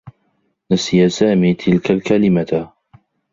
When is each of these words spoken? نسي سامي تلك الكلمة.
نسي 0.71 1.09
سامي 1.09 1.53
تلك 1.53 1.91
الكلمة. 1.91 2.67